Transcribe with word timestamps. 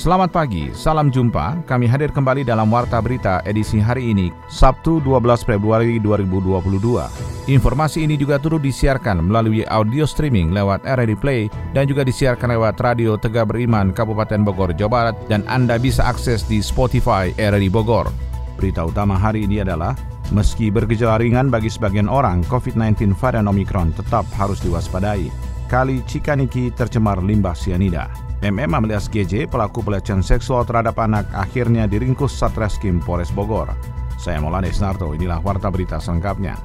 Selamat 0.00 0.32
pagi, 0.32 0.72
salam 0.72 1.12
jumpa. 1.12 1.60
Kami 1.68 1.84
hadir 1.84 2.08
kembali 2.08 2.40
dalam 2.40 2.72
Warta 2.72 3.04
Berita 3.04 3.44
edisi 3.44 3.76
hari 3.84 4.16
ini, 4.16 4.32
Sabtu 4.48 4.96
12 5.04 5.44
Februari 5.44 6.00
2022. 6.00 7.52
Informasi 7.52 8.08
ini 8.08 8.16
juga 8.16 8.40
turut 8.40 8.64
disiarkan 8.64 9.20
melalui 9.20 9.60
audio 9.68 10.08
streaming 10.08 10.56
lewat 10.56 10.88
RRI 10.88 11.20
Play 11.20 11.52
dan 11.76 11.84
juga 11.84 12.00
disiarkan 12.00 12.48
lewat 12.48 12.80
Radio 12.80 13.20
Tegak 13.20 13.52
Beriman 13.52 13.92
Kabupaten 13.92 14.40
Bogor, 14.40 14.72
Jawa 14.72 14.88
Barat 14.88 15.16
dan 15.28 15.44
Anda 15.52 15.76
bisa 15.76 16.08
akses 16.08 16.48
di 16.48 16.64
Spotify 16.64 17.36
RRI 17.36 17.68
Bogor. 17.68 18.08
Berita 18.56 18.88
utama 18.88 19.20
hari 19.20 19.44
ini 19.44 19.60
adalah 19.60 19.92
Meski 20.32 20.72
bergejala 20.72 21.20
ringan 21.20 21.52
bagi 21.52 21.68
sebagian 21.68 22.08
orang, 22.08 22.40
COVID-19 22.48 23.12
varian 23.20 23.52
Omicron 23.52 23.92
tetap 23.92 24.24
harus 24.40 24.64
diwaspadai. 24.64 25.28
Kali 25.68 26.00
Cikaniki 26.08 26.72
tercemar 26.72 27.20
limbah 27.20 27.52
sianida. 27.52 28.29
MM 28.40 28.72
alias 28.72 29.04
GJ, 29.12 29.52
pelaku 29.52 29.84
pelecehan 29.84 30.24
seksual 30.24 30.64
terhadap 30.64 30.96
anak, 30.96 31.28
akhirnya 31.36 31.84
diringkus 31.84 32.32
Satreskrim 32.32 32.96
Polres 33.04 33.28
Bogor. 33.28 33.68
Saya 34.16 34.40
Maulana 34.40 34.64
Isnarto, 34.64 35.12
inilah 35.12 35.44
Warta 35.44 35.68
Berita 35.68 36.00
selengkapnya. 36.00 36.56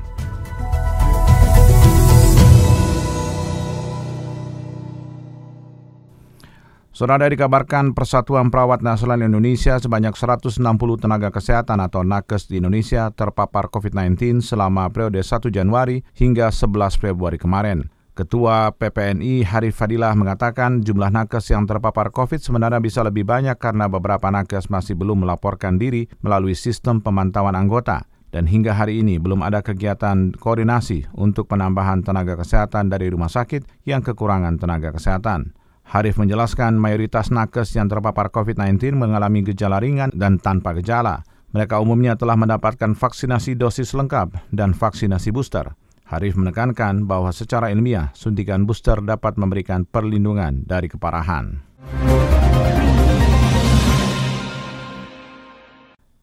Saudara 6.96 7.28
dikabarkan 7.28 7.92
Persatuan 7.92 8.48
Perawat 8.48 8.80
Nasional 8.80 9.20
Indonesia 9.20 9.76
sebanyak 9.76 10.16
160 10.16 10.64
tenaga 10.96 11.28
kesehatan 11.28 11.84
atau 11.84 12.08
nakes 12.08 12.48
di 12.48 12.64
Indonesia 12.64 13.12
terpapar 13.12 13.68
COVID-19 13.68 14.40
selama 14.40 14.88
periode 14.88 15.20
1 15.20 15.52
Januari 15.52 16.08
hingga 16.16 16.56
11 16.56 16.96
Februari 16.96 17.36
kemarin. 17.36 17.92
Ketua 18.16 18.72
PPNI 18.72 19.44
Harif 19.44 19.76
Fadilah 19.76 20.16
mengatakan 20.16 20.80
jumlah 20.80 21.12
nakes 21.12 21.52
yang 21.52 21.68
terpapar 21.68 22.16
COVID 22.16 22.40
sebenarnya 22.40 22.80
bisa 22.80 23.04
lebih 23.04 23.28
banyak 23.28 23.60
karena 23.60 23.92
beberapa 23.92 24.32
nakes 24.32 24.72
masih 24.72 24.96
belum 24.96 25.28
melaporkan 25.28 25.76
diri 25.76 26.08
melalui 26.24 26.56
sistem 26.56 27.04
pemantauan 27.04 27.60
anggota. 27.60 28.08
Dan 28.32 28.48
hingga 28.48 28.72
hari 28.72 29.04
ini 29.04 29.20
belum 29.20 29.44
ada 29.44 29.60
kegiatan 29.60 30.32
koordinasi 30.32 31.12
untuk 31.20 31.52
penambahan 31.52 32.08
tenaga 32.08 32.40
kesehatan 32.40 32.88
dari 32.88 33.12
rumah 33.12 33.28
sakit 33.28 33.84
yang 33.84 34.00
kekurangan 34.00 34.64
tenaga 34.64 34.96
kesehatan. 34.96 35.52
Harif 35.84 36.16
menjelaskan 36.16 36.80
mayoritas 36.80 37.36
nakes 37.36 37.76
yang 37.76 37.92
terpapar 37.92 38.32
COVID-19 38.32 38.96
mengalami 38.96 39.44
gejala 39.44 39.84
ringan 39.84 40.16
dan 40.16 40.40
tanpa 40.40 40.72
gejala. 40.72 41.28
Mereka 41.52 41.84
umumnya 41.84 42.16
telah 42.16 42.40
mendapatkan 42.40 42.96
vaksinasi 42.96 43.60
dosis 43.60 43.92
lengkap 43.92 44.56
dan 44.56 44.72
vaksinasi 44.72 45.36
booster. 45.36 45.76
Harif 46.06 46.38
menekankan 46.38 47.10
bahwa 47.10 47.34
secara 47.34 47.74
ilmiah 47.74 48.14
suntikan 48.14 48.70
booster 48.70 49.02
dapat 49.02 49.42
memberikan 49.42 49.90
perlindungan 49.90 50.62
dari 50.62 50.86
keparahan. 50.86 51.66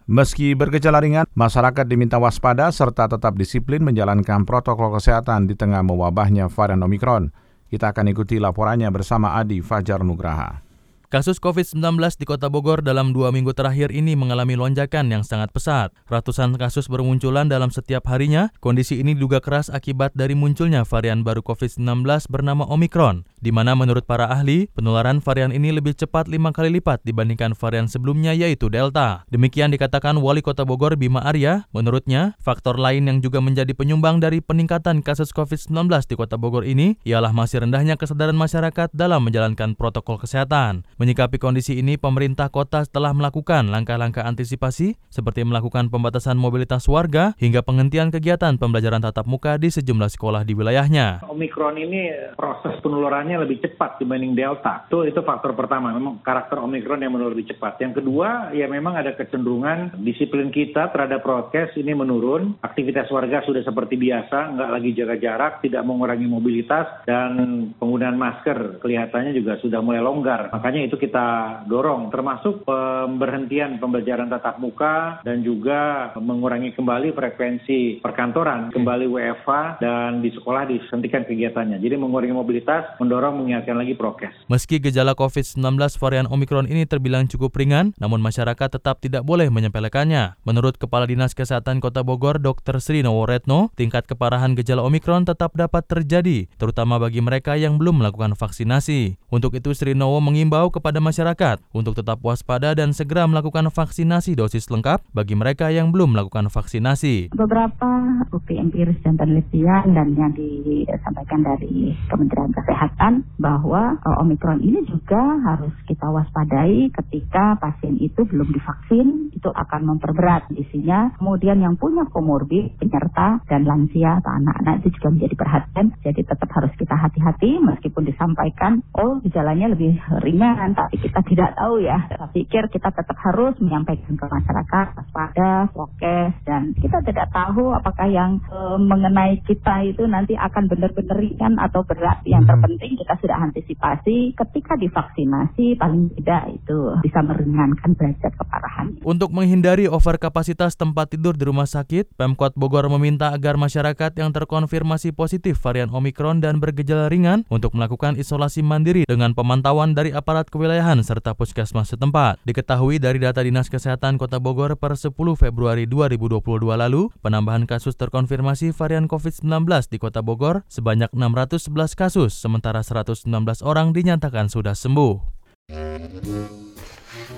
Meski 0.07 0.55
bergejala 0.55 1.03
ringan, 1.03 1.27
masyarakat 1.35 1.83
diminta 1.87 2.23
waspada 2.23 2.71
serta 2.71 3.11
tetap 3.11 3.35
disiplin 3.35 3.83
menjalankan 3.83 4.47
protokol 4.47 4.95
kesehatan 4.95 5.51
di 5.51 5.59
tengah 5.59 5.83
mewabahnya 5.83 6.47
varian 6.47 6.87
Omikron. 6.87 7.35
Kita 7.67 7.91
akan 7.91 8.13
ikuti 8.13 8.39
laporannya 8.39 8.87
bersama 8.95 9.35
Adi 9.35 9.59
Fajar 9.65 10.07
Nugraha. 10.07 10.72
Kasus 11.13 11.37
COVID-19 11.45 12.01
di 12.17 12.25
Kota 12.25 12.49
Bogor 12.49 12.81
dalam 12.81 13.13
dua 13.13 13.29
minggu 13.29 13.53
terakhir 13.53 13.93
ini 13.93 14.17
mengalami 14.17 14.57
lonjakan 14.57 15.13
yang 15.13 15.21
sangat 15.21 15.53
pesat. 15.53 15.93
Ratusan 16.09 16.57
kasus 16.57 16.89
bermunculan 16.89 17.53
dalam 17.53 17.69
setiap 17.69 18.09
harinya. 18.09 18.49
Kondisi 18.65 18.97
ini 18.97 19.13
diduga 19.13 19.45
keras 19.45 19.69
akibat 19.69 20.17
dari 20.17 20.33
munculnya 20.33 20.89
varian 20.89 21.21
baru 21.21 21.45
COVID-19 21.45 22.09
bernama 22.33 22.65
Omicron, 22.65 23.29
di 23.45 23.53
mana 23.53 23.77
menurut 23.77 24.09
para 24.09 24.25
ahli, 24.25 24.73
penularan 24.73 25.21
varian 25.21 25.53
ini 25.53 25.69
lebih 25.77 25.93
cepat 25.93 26.33
lima 26.33 26.49
kali 26.49 26.81
lipat 26.81 27.05
dibandingkan 27.05 27.53
varian 27.61 27.93
sebelumnya 27.93 28.33
yaitu 28.33 28.73
Delta. 28.73 29.29
Demikian 29.29 29.69
dikatakan 29.69 30.17
Wali 30.17 30.41
Kota 30.41 30.65
Bogor 30.65 30.97
Bima 30.97 31.21
Arya. 31.29 31.69
Menurutnya, 31.77 32.41
faktor 32.41 32.81
lain 32.81 33.05
yang 33.05 33.21
juga 33.21 33.45
menjadi 33.45 33.77
penyumbang 33.77 34.17
dari 34.17 34.41
peningkatan 34.41 35.05
kasus 35.05 35.29
COVID-19 35.37 35.93
di 36.09 36.17
Kota 36.17 36.41
Bogor 36.41 36.65
ini 36.65 36.97
ialah 37.05 37.37
masih 37.37 37.69
rendahnya 37.69 38.01
kesadaran 38.01 38.33
masyarakat 38.33 38.89
dalam 38.97 39.29
menjalankan 39.29 39.77
protokol 39.77 40.17
kesehatan. 40.17 40.89
Menyikapi 41.03 41.43
kondisi 41.43 41.83
ini, 41.83 41.99
pemerintah 41.99 42.47
kota 42.47 42.87
telah 42.87 43.11
melakukan 43.11 43.67
langkah-langkah 43.75 44.23
antisipasi 44.23 44.95
seperti 45.11 45.43
melakukan 45.43 45.91
pembatasan 45.91 46.39
mobilitas 46.39 46.87
warga 46.87 47.35
hingga 47.43 47.59
penghentian 47.67 48.15
kegiatan 48.15 48.55
pembelajaran 48.55 49.03
tatap 49.03 49.27
muka 49.27 49.59
di 49.59 49.67
sejumlah 49.67 50.07
sekolah 50.07 50.47
di 50.47 50.55
wilayahnya. 50.55 51.27
Omikron 51.27 51.75
ini 51.75 52.07
proses 52.39 52.79
penularannya 52.87 53.35
lebih 53.43 53.67
cepat 53.67 53.99
dibanding 53.99 54.39
Delta. 54.39 54.87
Itu 54.87 55.03
itu 55.03 55.19
faktor 55.27 55.59
pertama, 55.59 55.91
memang 55.91 56.23
karakter 56.23 56.63
Omikron 56.63 57.03
yang 57.03 57.19
menular 57.19 57.35
lebih 57.35 57.51
cepat. 57.51 57.83
Yang 57.83 57.99
kedua, 57.99 58.55
ya 58.55 58.71
memang 58.71 58.95
ada 58.95 59.11
kecenderungan 59.19 59.99
disiplin 60.07 60.55
kita 60.55 60.95
terhadap 60.95 61.27
prokes 61.27 61.75
ini 61.83 61.99
menurun. 61.99 62.63
Aktivitas 62.63 63.11
warga 63.11 63.43
sudah 63.43 63.67
seperti 63.67 63.99
biasa, 63.99 64.55
nggak 64.55 64.71
lagi 64.71 64.95
jaga 64.95 65.19
jarak, 65.19 65.67
tidak 65.67 65.83
mengurangi 65.83 66.31
mobilitas, 66.31 66.87
dan 67.11 67.75
penggunaan 67.83 68.15
masker 68.15 68.79
kelihatannya 68.79 69.35
juga 69.35 69.59
sudah 69.59 69.83
mulai 69.83 69.99
longgar. 69.99 70.47
Makanya 70.55 70.92
itu 70.92 70.92
kita 70.99 71.63
dorong, 71.69 72.11
termasuk 72.11 72.67
pemberhentian 72.67 73.79
pembelajaran 73.79 74.29
tatap 74.29 74.59
muka 74.59 75.23
dan 75.23 75.41
juga 75.41 76.13
mengurangi 76.19 76.75
kembali 76.77 77.15
frekuensi 77.17 78.03
perkantoran, 78.05 78.75
kembali 78.75 79.07
WFA 79.09 79.79
dan 79.81 80.21
di 80.21 80.29
sekolah 80.35 80.69
dihentikan 80.69 81.25
kegiatannya. 81.25 81.81
Jadi 81.81 81.95
mengurangi 81.97 82.35
mobilitas, 82.37 82.85
mendorong 82.99 83.41
mengingatkan 83.41 83.79
lagi 83.79 83.97
prokes. 83.97 84.35
Meski 84.51 84.83
gejala 84.83 85.17
COVID-19 85.17 85.79
varian 85.97 86.29
Omikron 86.29 86.69
ini 86.69 86.85
terbilang 86.85 87.31
cukup 87.31 87.55
ringan, 87.57 87.97
namun 87.97 88.21
masyarakat 88.21 88.69
tetap 88.77 89.01
tidak 89.01 89.25
boleh 89.25 89.49
menyepelekannya. 89.49 90.37
Menurut 90.45 90.77
Kepala 90.77 91.09
Dinas 91.09 91.33
Kesehatan 91.33 91.81
Kota 91.81 92.05
Bogor, 92.05 92.43
Dr. 92.43 92.83
Sri 92.83 93.01
Noworetno, 93.01 93.71
tingkat 93.79 94.05
keparahan 94.11 94.59
gejala 94.59 94.83
Omikron 94.85 95.25
tetap 95.25 95.55
dapat 95.55 95.87
terjadi, 95.87 96.51
terutama 96.59 96.99
bagi 96.99 97.23
mereka 97.23 97.55
yang 97.55 97.79
belum 97.79 98.03
melakukan 98.03 98.35
vaksinasi. 98.35 99.17
Untuk 99.31 99.55
itu, 99.55 99.73
Sri 99.73 99.95
Nowo 99.95 100.19
mengimbau 100.19 100.75
ke 100.75 100.82
kepada 100.83 100.99
masyarakat 100.99 101.63
untuk 101.71 101.95
tetap 101.95 102.19
waspada 102.27 102.75
dan 102.75 102.91
segera 102.91 103.23
melakukan 103.31 103.71
vaksinasi 103.71 104.35
dosis 104.35 104.67
lengkap 104.67 104.99
bagi 105.15 105.39
mereka 105.39 105.71
yang 105.71 105.95
belum 105.95 106.19
melakukan 106.19 106.51
vaksinasi. 106.51 107.31
Beberapa 107.31 108.27
bukti 108.35 108.59
empiris 108.59 108.99
dan 109.07 109.15
penelitian 109.15 109.95
dan 109.95 110.19
yang 110.19 110.35
disampaikan 110.35 111.47
dari 111.47 111.95
Kementerian 112.11 112.51
Kesehatan 112.51 113.23
bahwa 113.39 113.95
eh, 114.03 114.21
Omikron 114.27 114.59
ini 114.59 114.83
juga 114.91 115.23
harus 115.47 115.71
kita 115.87 116.11
waspadai 116.11 116.91
ketika 116.91 117.55
pasien 117.63 118.03
itu 118.03 118.27
belum 118.27 118.51
divaksin, 118.51 119.31
itu 119.31 119.55
akan 119.55 119.87
memperberat 119.87 120.51
kondisinya. 120.51 121.15
Kemudian 121.15 121.63
yang 121.63 121.79
punya 121.79 122.03
komorbid, 122.11 122.75
penyerta, 122.83 123.39
dan 123.47 123.63
lansia 123.71 124.19
atau 124.19 124.35
anak-anak 124.35 124.83
itu 124.83 124.99
juga 124.99 125.15
menjadi 125.15 125.35
perhatian. 125.39 125.87
Jadi 126.03 126.27
tetap 126.27 126.51
harus 126.51 126.75
kita 126.75 126.99
hati-hati 126.99 127.63
meskipun 127.63 128.03
disampaikan, 128.03 128.83
oh 128.99 129.23
gejalanya 129.23 129.71
lebih 129.71 129.95
ringan, 130.27 130.72
tapi 130.77 130.97
kita 131.01 131.21
tidak 131.25 131.57
tahu 131.57 131.81
ya. 131.83 131.99
Saya 132.09 132.29
pikir 132.31 132.69
kita 132.69 132.93
tetap 132.93 133.17
harus 133.25 133.55
menyampaikan 133.63 134.15
ke 134.15 134.27
masyarakat 134.27 134.87
pada 135.11 135.51
prokes 135.73 136.35
dan 136.45 136.77
kita 136.79 136.99
tidak 137.07 137.29
tahu 137.33 137.73
apakah 137.73 138.09
yang 138.09 138.39
e, 138.51 138.59
mengenai 138.79 139.41
kita 139.45 139.87
itu 139.89 140.05
nanti 140.07 140.37
akan 140.37 140.69
benar-benar 140.69 141.17
ringan 141.19 141.57
atau 141.59 141.83
berat. 141.87 142.21
Yang 142.29 142.45
hmm. 142.47 142.51
terpenting 142.51 142.93
kita 143.01 143.15
sudah 143.19 143.37
antisipasi 143.41 144.17
ketika 144.37 144.73
divaksinasi 144.79 145.81
paling 145.81 146.13
tidak 146.21 146.43
itu 146.53 146.79
bisa 147.03 147.19
meringankan 147.25 147.91
derajat 147.97 148.33
keparahan. 148.37 148.87
Untuk 149.03 149.33
menghindari 149.33 149.89
over 149.89 150.21
kapasitas 150.21 150.77
tempat 150.77 151.17
tidur 151.17 151.35
di 151.35 151.49
rumah 151.49 151.67
sakit, 151.67 152.15
Pemkot 152.15 152.55
Bogor 152.55 152.87
meminta 152.93 153.33
agar 153.33 153.57
masyarakat 153.57 154.13
yang 154.21 154.31
terkonfirmasi 154.31 155.17
positif 155.17 155.59
varian 155.59 155.89
Omikron 155.89 156.45
dan 156.45 156.61
bergejala 156.61 157.09
ringan 157.09 157.49
untuk 157.49 157.73
melakukan 157.73 158.21
isolasi 158.21 158.61
mandiri 158.61 159.09
dengan 159.09 159.33
pemantauan 159.33 159.97
dari 159.97 160.13
aparat 160.13 160.52
kewilayahan 160.53 161.01
serta 161.01 161.33
puskesmas 161.33 161.97
setempat. 161.97 162.37
Diketahui 162.45 163.01
dari 163.01 163.17
data 163.17 163.41
Dinas 163.41 163.73
Kesehatan 163.73 164.21
Kota 164.21 164.37
Bogor 164.37 164.77
per 164.77 165.01
10 165.01 165.17
Februari 165.41 165.89
2022 165.89 166.45
lalu, 166.77 167.09
penambahan 167.25 167.65
kasus 167.65 167.97
terkonfirmasi 167.97 168.77
varian 168.77 169.09
COVID-19 169.09 169.65
di 169.89 169.97
Kota 169.97 170.21
Bogor 170.21 170.69
sebanyak 170.69 171.09
611 171.17 171.97
kasus, 171.97 172.37
sementara 172.37 172.85
119 172.85 173.25
orang 173.65 173.97
dinyatakan 173.97 174.53
sudah 174.53 174.77
sembuh. 174.77 175.17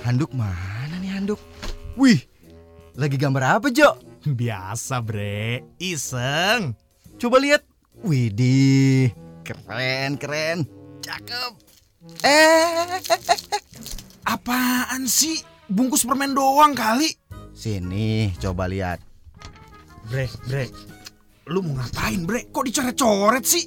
Handuk 0.02 0.34
mana 0.34 0.98
nih 0.98 1.14
handuk? 1.14 1.38
Wih, 1.94 2.26
lagi 2.98 3.14
gambar 3.14 3.62
apa, 3.62 3.70
Jo? 3.70 3.94
Biasa, 4.26 4.98
Bre. 5.00 5.62
Iseng. 5.78 6.74
Coba 7.16 7.38
lihat. 7.38 7.62
Widih, 8.02 9.14
keren, 9.46 10.18
keren. 10.18 10.68
Cakep. 11.00 11.63
Eh, 12.24 13.00
apaan 14.28 15.08
sih? 15.08 15.54
bungkus 15.68 16.04
permen 16.04 16.36
doang 16.36 16.76
kali. 16.76 17.08
Sini, 17.54 18.34
coba 18.36 18.68
lihat. 18.68 19.00
Bre, 20.10 20.28
bre. 20.44 20.64
Lu 21.48 21.64
mau 21.64 21.80
ngapain, 21.80 22.20
bre? 22.24 22.48
Kok 22.52 22.64
dicoret-coret 22.68 23.44
sih? 23.44 23.64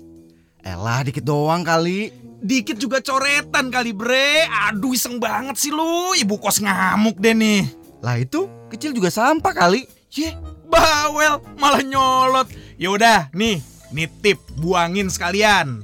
Elah, 0.61 1.01
dikit 1.05 1.25
doang 1.25 1.65
kali. 1.65 2.11
Dikit 2.37 2.77
juga 2.77 3.01
coretan 3.01 3.73
kali, 3.73 3.93
bre. 3.93 4.45
Aduh, 4.69 4.93
iseng 4.93 5.17
banget 5.17 5.57
sih 5.57 5.73
lu. 5.73 6.13
Ibu 6.13 6.37
kos 6.37 6.61
ngamuk 6.61 7.17
deh 7.17 7.33
nih. 7.33 7.65
Lah 8.05 8.21
itu, 8.21 8.45
kecil 8.69 8.93
juga 8.93 9.09
sampah 9.09 9.53
kali. 9.57 9.89
Ye, 10.13 10.37
bawel, 10.69 11.41
malah 11.57 11.81
nyolot. 11.81 12.47
Yaudah, 12.77 13.33
nih, 13.33 13.61
nitip, 13.89 14.37
buangin 14.61 15.09
sekalian. 15.09 15.81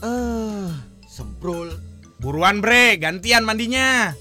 Eh, 0.00 0.08
uh. 0.08 0.72
Buruan 2.20 2.60
bre, 2.60 3.00
gantian 3.00 3.48
mandinya. 3.48 4.12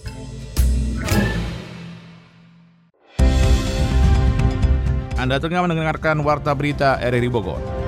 Anda 5.20 5.36
tengah 5.36 5.68
mendengarkan 5.68 6.24
Warta 6.24 6.56
Berita 6.56 6.96
RRI 7.04 7.28
Bogor. 7.28 7.79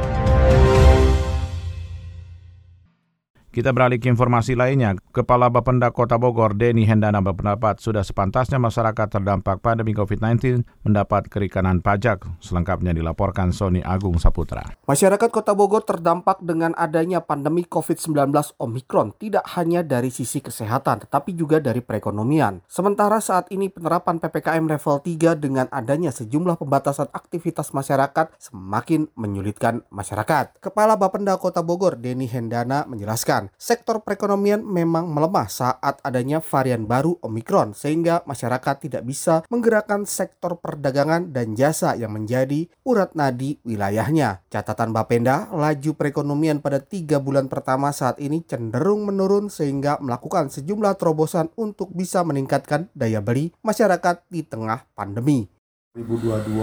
Kita 3.51 3.75
beralih 3.75 3.99
ke 3.99 4.07
informasi 4.07 4.55
lainnya. 4.55 4.95
Kepala 5.11 5.51
Bapenda 5.51 5.91
Kota 5.91 6.15
Bogor, 6.15 6.55
Denny 6.55 6.87
Hendana 6.87 7.19
berpendapat 7.19 7.83
sudah 7.83 7.99
sepantasnya 7.99 8.55
masyarakat 8.63 9.11
terdampak 9.11 9.59
pandemi 9.59 9.91
COVID-19 9.91 10.63
mendapat 10.87 11.27
kerikanan 11.27 11.83
pajak. 11.83 12.23
Selengkapnya 12.39 12.95
dilaporkan 12.95 13.51
Sony 13.51 13.83
Agung 13.83 14.15
Saputra. 14.23 14.71
Masyarakat 14.87 15.27
Kota 15.27 15.51
Bogor 15.51 15.83
terdampak 15.83 16.39
dengan 16.39 16.71
adanya 16.79 17.19
pandemi 17.19 17.67
COVID-19 17.67 18.55
Omikron 18.55 19.19
tidak 19.19 19.43
hanya 19.59 19.83
dari 19.83 20.15
sisi 20.15 20.39
kesehatan 20.39 21.03
tetapi 21.03 21.35
juga 21.35 21.59
dari 21.59 21.83
perekonomian. 21.83 22.63
Sementara 22.71 23.19
saat 23.19 23.51
ini 23.51 23.67
penerapan 23.67 24.23
PPKM 24.23 24.63
level 24.63 25.03
3 25.03 25.35
dengan 25.35 25.67
adanya 25.75 26.15
sejumlah 26.15 26.55
pembatasan 26.55 27.11
aktivitas 27.11 27.75
masyarakat 27.75 28.31
semakin 28.39 29.11
menyulitkan 29.19 29.83
masyarakat. 29.91 30.55
Kepala 30.63 30.95
Bapenda 30.95 31.35
Kota 31.35 31.59
Bogor, 31.59 31.99
Denny 31.99 32.31
Hendana 32.31 32.87
menjelaskan 32.87 33.40
sektor 33.55 34.03
perekonomian 34.03 34.61
memang 34.61 35.07
melemah 35.07 35.47
saat 35.47 36.03
adanya 36.03 36.43
varian 36.43 36.83
baru 36.83 37.15
Omikron 37.23 37.71
sehingga 37.71 38.21
masyarakat 38.27 38.89
tidak 38.89 39.07
bisa 39.07 39.47
menggerakkan 39.47 40.03
sektor 40.03 40.59
perdagangan 40.59 41.31
dan 41.31 41.55
jasa 41.55 41.95
yang 41.95 42.11
menjadi 42.11 42.67
urat 42.83 43.15
nadi 43.15 43.57
wilayahnya. 43.63 44.43
Catatan 44.51 44.91
Bapenda, 44.91 45.47
laju 45.55 45.91
perekonomian 45.95 46.59
pada 46.59 46.83
tiga 46.83 47.23
bulan 47.23 47.47
pertama 47.47 47.95
saat 47.95 48.19
ini 48.19 48.43
cenderung 48.43 49.07
menurun 49.07 49.47
sehingga 49.47 49.97
melakukan 50.03 50.51
sejumlah 50.51 50.99
terobosan 50.99 51.47
untuk 51.55 51.95
bisa 51.95 52.21
meningkatkan 52.27 52.91
daya 52.91 53.23
beli 53.23 53.55
masyarakat 53.63 54.27
di 54.27 54.43
tengah 54.43 54.83
pandemi. 54.91 55.60
2022 55.91 56.55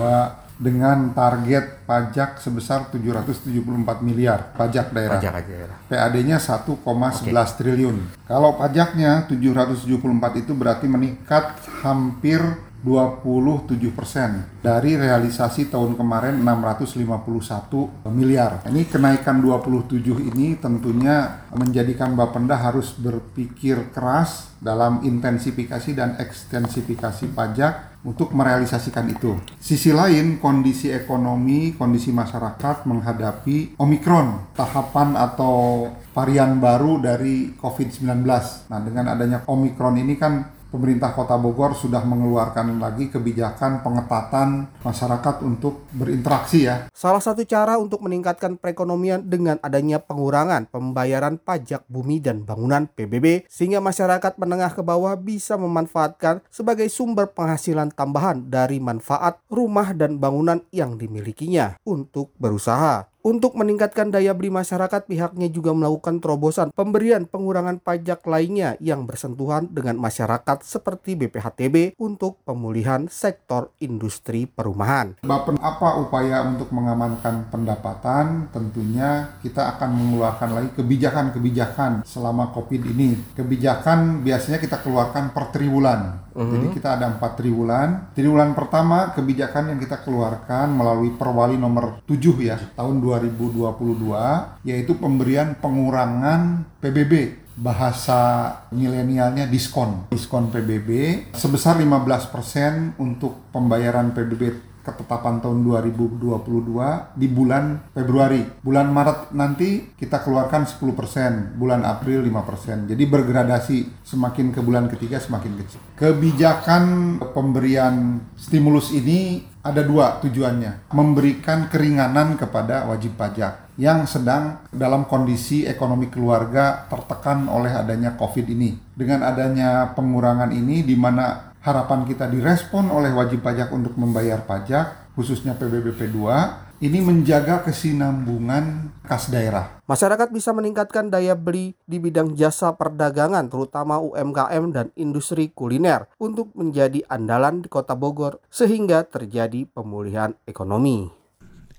dengan 0.57 1.13
target 1.13 1.85
pajak 1.85 2.41
sebesar 2.41 2.89
774 2.89 4.01
miliar 4.01 4.57
pajak 4.57 4.89
daerah. 4.89 5.21
Pajak 5.21 5.45
daerah. 5.45 5.77
PAD-nya 5.85 6.41
1,11 6.41 6.81
okay. 6.81 7.45
triliun. 7.61 7.97
Kalau 8.25 8.57
pajaknya 8.57 9.29
774 9.29 10.41
itu 10.41 10.53
berarti 10.57 10.89
meningkat 10.89 11.61
hampir 11.85 12.41
27 12.79 13.75
persen 13.91 14.47
dari 14.63 14.95
realisasi 14.95 15.67
tahun 15.67 15.99
kemarin 15.99 16.39
651 16.47 18.07
miliar. 18.15 18.63
Ini 18.71 18.87
kenaikan 18.87 19.43
27 19.43 19.99
ini 20.35 20.55
tentunya 20.55 21.43
menjadikan 21.51 22.15
Bapenda 22.15 22.55
harus 22.55 22.95
berpikir 22.95 23.91
keras 23.91 24.55
dalam 24.63 25.03
intensifikasi 25.03 25.91
dan 25.95 26.19
ekstensifikasi 26.19 27.35
pajak 27.35 28.03
untuk 28.07 28.31
merealisasikan 28.31 29.11
itu. 29.11 29.35
Sisi 29.59 29.91
lain, 29.91 30.39
kondisi 30.39 30.95
ekonomi, 30.95 31.75
kondisi 31.75 32.15
masyarakat 32.15 32.87
menghadapi 32.87 33.75
Omikron, 33.79 34.55
tahapan 34.55 35.19
atau 35.19 35.91
varian 36.15 36.63
baru 36.63 37.03
dari 37.03 37.59
COVID-19. 37.59 38.23
Nah, 38.71 38.81
dengan 38.83 39.11
adanya 39.11 39.43
Omikron 39.51 39.99
ini 39.99 40.15
kan 40.15 40.58
pemerintah 40.69 41.17
Kota 41.17 41.37
Bogor 41.41 41.73
sudah 41.73 42.05
mengeluarkan 42.05 42.77
lagi 42.81 43.09
kebijakan 43.09 43.81
pengetatan 43.81 44.69
masyarakat 44.85 45.35
untuk 45.45 45.89
berinteraksi 45.93 46.69
ya. 46.69 46.77
Salah 46.93 47.21
satu 47.21 47.45
cara 47.49 47.81
untuk 47.81 48.05
meningkatkan 48.05 48.61
perekonomian 48.61 49.25
dengan 49.25 49.57
adanya 49.65 50.01
pengurangan 50.01 50.69
pembayaran 50.69 51.41
pajak 51.41 51.85
bumi 51.89 52.21
dan 52.21 52.45
bangunan 52.45 52.87
PBB 52.89 53.49
sehingga 53.49 53.81
masyarakat 53.81 54.37
menengah 54.37 54.73
ke 54.73 54.83
bawah 54.85 55.17
bisa 55.17 55.57
memanfaatkan 55.57 56.45
sebagai 56.53 56.87
sumber 56.93 57.33
penghasilan 57.33 57.93
tambahan 57.93 58.47
dari 58.47 58.79
manfaat 58.79 59.41
rumah 59.49 59.97
dan 59.97 60.21
bangunan 60.21 60.61
yang 60.71 61.01
dimilikinya 61.01 61.81
untuk 61.85 62.33
berusaha. 62.37 63.18
Untuk 63.29 63.61
meningkatkan 63.61 64.09
daya 64.09 64.33
beli 64.33 64.49
masyarakat, 64.49 65.05
pihaknya 65.05 65.53
juga 65.53 65.77
melakukan 65.77 66.17
terobosan 66.17 66.73
pemberian 66.73 67.29
pengurangan 67.29 67.77
pajak 67.77 68.25
lainnya 68.25 68.81
yang 68.81 69.05
bersentuhan 69.05 69.69
dengan 69.69 70.01
masyarakat 70.01 70.65
seperti 70.65 71.13
BPHTB 71.13 72.01
untuk 72.01 72.41
pemulihan 72.49 73.05
sektor 73.13 73.69
industri 73.85 74.49
perumahan. 74.49 75.21
Bapak, 75.21 75.61
apa 75.61 76.01
upaya 76.01 76.41
untuk 76.49 76.73
mengamankan 76.73 77.53
pendapatan? 77.53 78.49
Tentunya 78.49 79.37
kita 79.45 79.77
akan 79.77 79.91
mengeluarkan 79.93 80.51
lagi 80.57 80.71
kebijakan-kebijakan 80.81 82.09
selama 82.09 82.49
COVID 82.57 82.81
ini. 82.97 83.13
Kebijakan 83.37 84.25
biasanya 84.25 84.57
kita 84.57 84.81
keluarkan 84.81 85.37
per 85.37 85.53
triwulan. 85.53 86.28
-huh. 86.45 86.53
Jadi 86.55 86.67
kita 86.79 86.95
ada 86.95 87.11
empat 87.11 87.43
triwulan. 87.43 88.15
Triwulan 88.15 88.55
pertama 88.55 89.11
kebijakan 89.13 89.75
yang 89.75 89.79
kita 89.83 90.01
keluarkan 90.07 90.71
melalui 90.71 91.15
Perwali 91.19 91.59
nomor 91.59 92.05
7 92.07 92.39
ya 92.39 92.59
tahun 92.79 93.03
2000 93.03 93.39
2022 93.39 94.69
yaitu 94.69 94.93
pemberian 94.97 95.57
pengurangan 95.59 96.65
PBB 96.79 97.47
bahasa 97.59 98.55
milenialnya 98.71 99.51
diskon 99.51 100.07
diskon 100.15 100.47
PBB 100.55 101.23
sebesar 101.35 101.75
15% 101.83 103.03
untuk 103.03 103.51
pembayaran 103.51 104.15
PBB 104.15 104.43
ketetapan 104.89 105.45
tahun 105.45 105.61
2022 105.61 107.21
di 107.21 107.29
bulan 107.29 107.93
Februari. 107.93 108.41
Bulan 108.65 108.89
Maret 108.89 109.37
nanti 109.37 109.93
kita 109.93 110.25
keluarkan 110.25 110.65
10%, 110.65 111.61
bulan 111.61 111.85
April 111.85 112.25
5%. 112.25 112.89
Jadi 112.89 113.05
bergradasi 113.05 113.77
semakin 114.01 114.57
ke 114.57 114.65
bulan 114.65 114.89
ketiga 114.89 115.21
semakin 115.21 115.53
kecil. 115.61 115.81
Kebijakan 116.01 117.19
pemberian 117.37 118.25
stimulus 118.41 118.97
ini 118.97 119.45
ada 119.69 119.85
dua 119.85 120.17
tujuannya. 120.25 120.89
Memberikan 120.97 121.69
keringanan 121.69 122.41
kepada 122.41 122.89
wajib 122.89 123.21
pajak 123.21 123.69
yang 123.79 124.09
sedang 124.09 124.65
dalam 124.73 125.07
kondisi 125.07 125.69
ekonomi 125.69 126.09
keluarga 126.11 126.89
tertekan 126.89 127.47
oleh 127.47 127.71
adanya 127.71 128.17
COVID 128.17 128.47
ini. 128.49 128.75
Dengan 128.97 129.23
adanya 129.23 129.93
pengurangan 129.93 130.51
ini 130.51 130.83
di 130.83 130.97
mana 130.99 131.55
harapan 131.69 132.09
kita 132.09 132.25
direspon 132.33 132.89
oleh 132.89 133.13
wajib 133.13 133.45
pajak 133.45 133.69
untuk 133.77 133.93
membayar 134.01 134.41
pajak, 134.49 135.13
khususnya 135.13 135.53
PBBP 135.53 136.09
2, 136.09 136.81
ini 136.81 137.03
menjaga 137.03 137.67
kesinambungan 137.67 138.95
kas 139.03 139.29
daerah. 139.29 139.83
Masyarakat 139.91 140.31
bisa 140.31 140.55
meningkatkan 140.55 141.11
daya 141.11 141.35
beli 141.35 141.75
di 141.85 141.99
bidang 141.99 142.39
jasa 142.39 142.73
perdagangan, 142.79 143.51
terutama 143.51 143.99
UMKM 143.99 144.65
dan 144.71 144.87
industri 144.95 145.51
kuliner, 145.51 146.07
untuk 146.23 146.55
menjadi 146.55 147.03
andalan 147.11 147.67
di 147.67 147.69
Kota 147.69 147.99
Bogor, 147.99 148.39
sehingga 148.47 149.03
terjadi 149.05 149.67
pemulihan 149.67 150.39
ekonomi. 150.47 151.18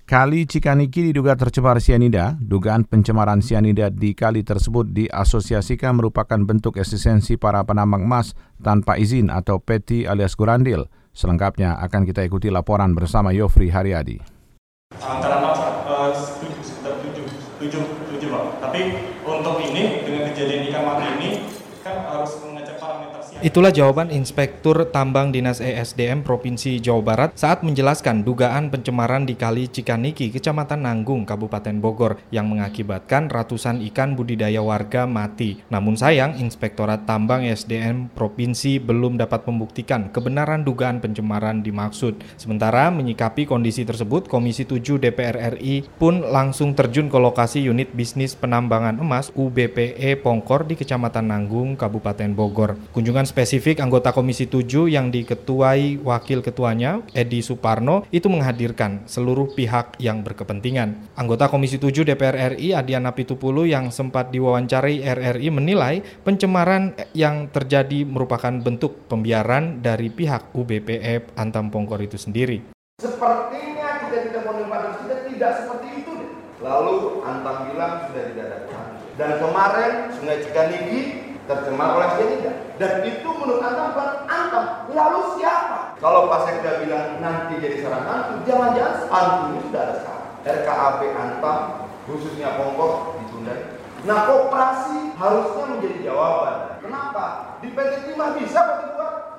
Kali 0.10 0.50
Cikaniki 0.50 1.14
diduga 1.14 1.38
tercemar 1.38 1.78
sianida. 1.78 2.34
Dugaan 2.42 2.82
pencemaran 2.82 3.46
sianida 3.46 3.94
di 3.94 4.18
kali 4.18 4.42
tersebut 4.42 4.90
diasosiasikan 4.90 6.02
merupakan 6.02 6.42
bentuk 6.50 6.82
eksistensi 6.82 7.38
para 7.38 7.62
penambang 7.62 8.10
emas 8.10 8.34
tanpa 8.58 8.98
izin 8.98 9.30
atau 9.30 9.62
peti 9.62 10.10
alias 10.10 10.34
gurandil. 10.34 10.90
Selengkapnya 11.14 11.78
akan 11.86 12.10
kita 12.10 12.26
ikuti 12.26 12.50
laporan 12.50 12.98
bersama 12.98 13.30
Yofri 13.38 13.70
Haryadi. 13.70 14.18
Antara 14.98 15.46
uh, 15.46 16.10
sekitar 16.18 17.06
tujuh, 17.06 17.30
tujuh, 17.62 17.84
tujuh 18.10 18.34
pak. 18.34 18.66
Tapi 18.66 18.82
untuk 19.22 19.62
ini 19.62 20.10
dengan 20.10 20.34
kejadian 20.34 20.74
ikan 20.74 20.90
mati 20.90 21.06
ini 21.22 21.30
kan 21.86 22.10
harus 22.10 22.34
mengecek 22.42 22.82
parameter 22.82 23.22
Itulah 23.40 23.72
jawaban 23.72 24.12
Inspektur 24.12 24.92
Tambang 24.92 25.32
Dinas 25.32 25.64
ESDM 25.64 26.28
Provinsi 26.28 26.76
Jawa 26.84 27.00
Barat 27.00 27.30
saat 27.40 27.64
menjelaskan 27.64 28.28
dugaan 28.28 28.68
pencemaran 28.68 29.24
di 29.24 29.40
Kali 29.40 29.72
Cikaniki, 29.72 30.28
Kecamatan 30.28 30.84
Nanggung, 30.84 31.24
Kabupaten 31.24 31.80
Bogor 31.80 32.20
yang 32.36 32.52
mengakibatkan 32.52 33.32
ratusan 33.32 33.80
ikan 33.88 34.20
budidaya 34.20 34.60
warga 34.60 35.08
mati. 35.08 35.64
Namun 35.72 35.96
sayang, 35.96 36.36
Inspektorat 36.36 37.08
Tambang 37.08 37.48
ESDM 37.48 38.12
Provinsi 38.12 38.76
belum 38.76 39.16
dapat 39.16 39.48
membuktikan 39.48 40.12
kebenaran 40.12 40.68
dugaan 40.68 41.00
pencemaran 41.00 41.64
dimaksud. 41.64 42.20
Sementara 42.36 42.92
menyikapi 42.92 43.48
kondisi 43.48 43.88
tersebut, 43.88 44.28
Komisi 44.28 44.68
7 44.68 45.00
DPR 45.00 45.56
RI 45.56 45.88
pun 45.96 46.28
langsung 46.28 46.76
terjun 46.76 47.08
ke 47.08 47.16
lokasi 47.16 47.64
unit 47.64 47.96
bisnis 47.96 48.36
penambangan 48.36 49.00
emas 49.00 49.32
UBPE 49.32 50.20
Pongkor 50.20 50.68
di 50.68 50.76
Kecamatan 50.76 51.32
Nanggung, 51.32 51.80
Kabupaten 51.80 52.36
Bogor. 52.36 52.76
Kunjungan 52.92 53.29
spesifik 53.30 53.78
anggota 53.86 54.10
Komisi 54.10 54.50
7 54.50 54.90
yang 54.90 55.14
diketuai 55.14 56.02
wakil 56.02 56.42
ketuanya 56.42 57.06
Edi 57.14 57.46
Suparno 57.46 58.10
itu 58.10 58.26
menghadirkan 58.26 59.06
seluruh 59.06 59.54
pihak 59.54 60.02
yang 60.02 60.26
berkepentingan. 60.26 61.14
Anggota 61.14 61.46
Komisi 61.46 61.78
7 61.78 62.02
DPR 62.02 62.58
RI 62.58 62.74
Adiana 62.74 63.14
Pitupulu 63.14 63.70
yang 63.70 63.94
sempat 63.94 64.34
diwawancari 64.34 65.06
RRI 65.06 65.54
menilai 65.54 66.02
pencemaran 66.26 66.98
yang 67.14 67.54
terjadi 67.54 68.02
merupakan 68.10 68.52
bentuk 68.58 69.06
pembiaran 69.06 69.86
dari 69.86 70.10
pihak 70.10 70.50
UBPE 70.58 71.38
Antam 71.38 71.70
Pongkor 71.70 72.02
itu 72.02 72.18
sendiri. 72.18 72.66
Sepertinya 72.98 74.10
kita 74.10 74.18
tidak 74.26 74.42
menerima 74.50 74.78
kita 75.06 75.16
tidak 75.30 75.52
seperti 75.62 75.88
itu. 76.02 76.16
Lalu 76.66 77.22
Antam 77.22 77.70
bilang 77.70 78.10
sudah 78.10 78.24
tidak 78.34 78.46
ada 78.50 78.80
dan 79.20 79.36
kemarin 79.36 79.92
Sungai 80.16 80.40
Cikaniki 80.40 81.29
tercemar 81.50 81.98
oleh 81.98 82.10
cyanida. 82.14 82.54
Dan 82.78 83.02
itu 83.10 83.26
menurut 83.26 83.66
Anda 83.66 83.90
bukan 83.90 84.10
Antam. 84.30 84.66
Lalu 84.94 85.20
siapa? 85.42 85.98
Kalau 85.98 86.30
Pak 86.30 86.46
Sekda 86.46 86.86
bilang 86.86 87.18
nanti 87.18 87.58
jadi 87.58 87.82
sarang 87.82 88.06
hantu, 88.06 88.46
jangan-jangan 88.46 88.96
hantu 89.10 89.44
ini 89.50 89.60
sudah 89.66 89.82
ada 89.82 89.94
sekarang. 89.98 90.28
RKAP 90.46 91.00
Antam, 91.18 91.58
khususnya 92.06 92.56
Pongkor, 92.56 93.18
ditunda. 93.20 93.82
Nah, 94.08 94.18
kooperasi 94.32 95.12
harusnya 95.20 95.64
menjadi 95.76 95.98
jawaban. 96.08 96.80
Kenapa? 96.80 97.26
Di 97.60 97.68
PT 97.76 97.94
Timah 98.08 98.30
bisa 98.40 98.62
dibuat. 98.64 98.89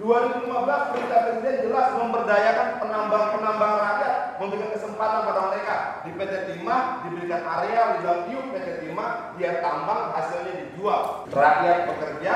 2015 0.01 0.49
perintah 0.97 1.19
Presiden 1.29 1.57
jelas 1.69 1.87
memberdayakan 1.93 2.69
penambang-penambang 2.81 3.75
rakyat, 3.77 4.17
memberikan 4.41 4.71
kesempatan 4.73 5.21
pada 5.29 5.41
mereka. 5.53 5.77
Di 6.09 6.11
PT 6.17 6.35
Timah 6.49 6.83
diberikan 7.05 7.43
area 7.45 7.83
di 7.95 7.99
dalam 8.09 8.21
tiup 8.33 8.45
PT 8.49 8.69
Timah, 8.81 9.37
dia 9.37 9.61
tambang 9.61 10.17
hasilnya 10.17 10.53
dijual. 10.57 11.29
Rakyat 11.29 11.79
bekerja, 11.93 12.35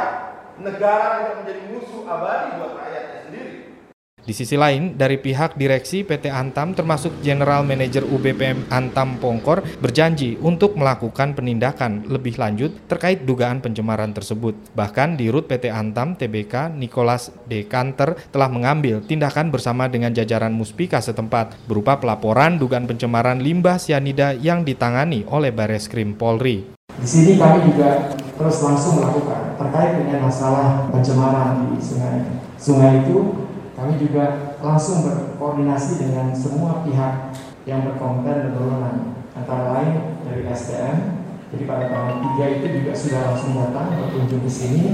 negara 0.60 1.06
tidak 1.24 1.36
menjadi 1.40 1.62
musuh 1.72 2.02
abadi 2.04 2.48
buat 2.60 2.72
rakyatnya 2.76 3.18
sendiri. 3.24 3.54
Di 4.24 4.32
sisi 4.32 4.56
lain, 4.56 4.96
dari 4.96 5.20
pihak 5.20 5.52
direksi 5.60 6.00
PT 6.00 6.32
Antam 6.32 6.72
termasuk 6.72 7.12
General 7.20 7.60
Manager 7.60 8.08
UBPM 8.08 8.72
Antam 8.72 9.20
Pongkor 9.20 9.60
berjanji 9.84 10.40
untuk 10.40 10.80
melakukan 10.80 11.36
penindakan 11.36 12.08
lebih 12.08 12.40
lanjut 12.40 12.72
terkait 12.88 13.28
dugaan 13.28 13.60
pencemaran 13.60 14.16
tersebut. 14.16 14.56
Bahkan 14.72 15.20
di 15.20 15.28
Rut 15.28 15.44
PT 15.44 15.68
Antam 15.68 16.16
TBK 16.16 16.72
Nicholas 16.72 17.36
D. 17.44 17.68
Kanter 17.68 18.16
telah 18.32 18.48
mengambil 18.48 19.04
tindakan 19.04 19.52
bersama 19.52 19.92
dengan 19.92 20.16
jajaran 20.16 20.56
Muspika 20.56 21.04
setempat 21.04 21.60
berupa 21.68 22.00
pelaporan 22.00 22.56
dugaan 22.56 22.88
pencemaran 22.88 23.44
limbah 23.44 23.76
sianida 23.76 24.32
yang 24.32 24.64
ditangani 24.64 25.28
oleh 25.28 25.52
Bareskrim 25.52 26.16
Polri. 26.16 26.64
Di 26.96 27.04
sini 27.04 27.36
kami 27.36 27.68
juga 27.68 28.16
terus 28.16 28.56
langsung 28.64 29.04
melakukan 29.04 29.52
terkait 29.60 30.00
dengan 30.00 30.32
masalah 30.32 30.88
pencemaran 30.88 31.76
di 31.76 31.76
sungai. 31.76 32.24
Sungai 32.56 33.04
itu 33.04 33.43
kami 33.84 34.00
juga 34.00 34.56
langsung 34.64 35.04
berkoordinasi 35.04 36.08
dengan 36.08 36.32
semua 36.32 36.80
pihak 36.88 37.36
yang 37.68 37.84
berkompeten 37.84 38.48
dan 38.48 38.50
berwenang, 38.56 38.98
antara 39.36 39.76
lain 39.76 40.24
dari 40.24 40.48
SDM. 40.48 41.20
Jadi 41.52 41.68
pada 41.68 41.92
tanggal 41.92 42.16
3 42.32 42.56
itu 42.56 42.66
juga 42.80 42.92
sudah 42.96 43.20
langsung 43.28 43.52
datang 43.60 43.92
berkunjung 44.00 44.40
di 44.40 44.48
sini. 44.48 44.84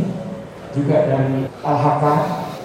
Juga 0.74 1.06
dari 1.06 1.46
LHK 1.46 2.04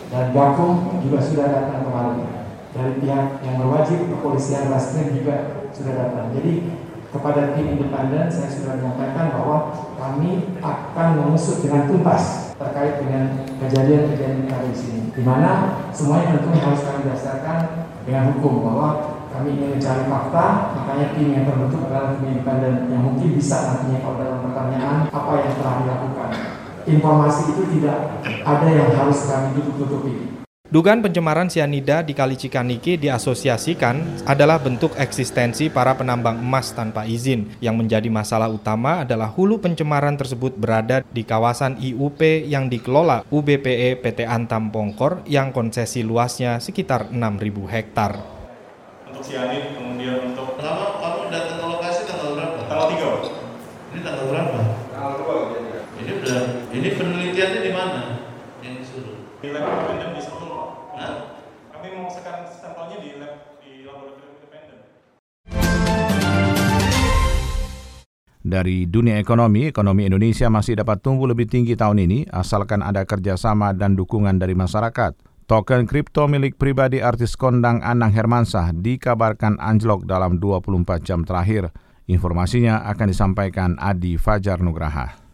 dan 0.10 0.25
Gakum 0.34 0.98
juga 1.05 1.22
sudah 1.22 1.46
datang 1.46 1.86
kemarin. 1.86 2.25
Dari 2.74 2.91
pihak 3.05 3.25
yang 3.46 3.55
berwajib, 3.62 4.10
kepolisian, 4.10 4.74
Rastrim 4.74 5.13
juga 5.13 5.70
sudah 5.77 5.94
datang. 5.94 6.34
Jadi 6.34 6.74
kepada 7.13 7.53
tim 7.53 7.77
independen 7.77 8.34
saya 8.34 8.50
sudah 8.50 8.82
menyampaikan 8.82 9.29
bahwa 9.29 9.58
kami 9.94 10.58
akan 10.58 11.08
mengusut 11.22 11.62
dengan 11.62 11.86
tuntas 11.86 12.44
terkait 12.55 13.03
dengan 13.03 13.24
kejadian-kejadian 13.59 14.47
di 14.47 14.75
sini. 14.75 15.01
Di 15.12 15.21
mana 15.24 15.79
semuanya 15.91 16.39
tentu 16.39 16.55
harus 16.55 16.81
kami 16.83 17.01
dasarkan 17.07 17.57
dengan 18.07 18.31
hukum 18.35 18.63
bahwa 18.63 18.88
kami 19.35 19.59
ingin 19.59 19.75
mencari 19.75 20.07
fakta, 20.07 20.45
makanya 20.79 21.12
tim 21.12 21.27
yang 21.35 21.43
terbentuk 21.43 21.91
adalah 21.91 22.15
tim 22.15 22.31
independen 22.31 22.88
yang 22.88 23.03
mungkin 23.03 23.35
bisa 23.35 23.55
nantinya 23.67 24.00
kalau 24.00 24.15
dalam 24.15 24.39
pertanyaan 24.47 24.97
apa 25.12 25.31
yang 25.43 25.53
telah 25.59 25.75
dilakukan. 25.83 26.29
Informasi 26.85 27.41
itu 27.51 27.63
tidak 27.75 27.97
ada 28.45 28.67
yang 28.69 28.89
harus 28.95 29.19
kami 29.27 29.57
tutup-tutupi. 29.59 30.34
Dugaan 30.65 31.05
pencemaran 31.05 31.45
sianida 31.45 32.01
di 32.01 32.17
Kali 32.17 32.34
Cikaniki 32.34 32.98
diasosiasikan 32.98 34.25
adalah 34.25 34.57
bentuk 34.57 34.98
eksistensi 34.98 35.69
para 35.69 35.93
penambang 35.93 36.41
emas 36.41 36.74
tanpa 36.74 37.05
izin. 37.05 37.53
Yang 37.62 37.75
menjadi 37.86 38.10
masalah 38.10 38.50
utama 38.50 39.05
adalah 39.05 39.29
hulu 39.29 39.62
pencemaran 39.62 40.17
tersebut 40.17 40.57
berada 40.57 41.05
di 41.05 41.22
kawasan 41.22 41.77
IUP 41.77 42.50
yang 42.50 42.65
dikelola 42.65 43.22
UBPE 43.29 44.01
PT 44.01 44.25
Antam 44.25 44.74
Pongkor 44.74 45.22
yang 45.29 45.53
konsesi 45.53 46.01
luasnya 46.01 46.57
sekitar 46.57 47.13
6.000 47.13 47.22
hektar. 47.69 48.17
Untuk 49.05 49.22
sianid, 49.22 49.69
kemudian 49.77 50.34
untuk... 50.34 50.57
Pertama, 50.57 50.98
kamu 50.98 51.29
datang 51.29 51.62
ke 51.62 51.65
lokasi 51.77 52.01
tanggal 52.10 52.41
berapa? 52.41 52.57
Tanggal 52.65 52.88
3, 52.89 53.13
Pak. 53.13 53.24
Ini 53.93 54.00
tanggal 54.01 54.25
berapa? 54.34 54.57
Tanggal 54.89 55.13
2, 55.29 56.01
Ini 56.01 56.12
udah, 56.25 56.41
ini 56.74 56.89
penelitiannya 56.89 57.25
Dari 68.55 68.88
dunia 68.88 69.19
ekonomi, 69.19 69.67
ekonomi 69.67 70.07
Indonesia 70.07 70.47
masih 70.47 70.79
dapat 70.79 71.03
tumbuh 71.03 71.27
lebih 71.27 71.43
tinggi 71.43 71.75
tahun 71.75 72.07
ini 72.07 72.31
asalkan 72.31 72.79
ada 72.79 73.03
kerjasama 73.03 73.75
dan 73.75 74.00
dukungan 74.00 74.39
dari 74.39 74.55
masyarakat. 74.55 75.12
Token 75.43 75.83
kripto 75.83 76.24
milik 76.31 76.55
pribadi 76.55 77.03
artis 77.03 77.35
kondang 77.35 77.83
Anang 77.83 78.15
Hermansah 78.15 78.71
dikabarkan 78.71 79.59
anjlok 79.59 80.07
dalam 80.07 80.39
24 80.39 81.03
jam 81.03 81.27
terakhir. 81.27 81.75
Informasinya 82.07 82.88
akan 82.88 83.07
disampaikan 83.12 83.75
Adi 83.75 84.15
Fajar 84.15 84.63
Nugraha. 84.63 85.25